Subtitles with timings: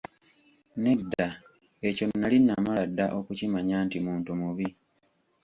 [0.83, 1.27] Nedda,
[1.87, 4.67] ekyo nnali namala dda okukimanya nti muntu mubi.